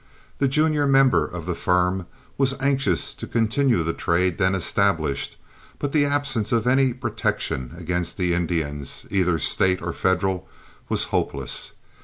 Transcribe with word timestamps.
The 0.39 0.47
junior 0.47 0.87
member 0.87 1.27
of 1.27 1.45
the 1.45 1.53
firm 1.53 2.07
was 2.35 2.55
anxious 2.59 3.13
to 3.13 3.27
continue 3.27 3.83
the 3.83 3.93
trade 3.93 4.39
then 4.39 4.55
established, 4.55 5.37
but 5.77 5.91
the 5.91 6.05
absence 6.05 6.51
of 6.51 6.65
any 6.65 6.91
protection 6.91 7.75
against 7.77 8.17
the 8.17 8.33
Indians, 8.33 9.05
either 9.11 9.37
state 9.37 9.79
or 9.79 9.93
federal, 9.93 10.47
was 10.89 11.03
hopeless. 11.13 11.73